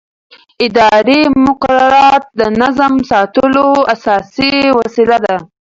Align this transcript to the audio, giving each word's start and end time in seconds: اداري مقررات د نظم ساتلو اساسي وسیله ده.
اداري 0.65 1.21
مقررات 1.45 2.23
د 2.39 2.41
نظم 2.61 2.93
ساتلو 3.11 3.67
اساسي 3.93 4.53
وسیله 4.79 5.17
ده. 5.25 5.35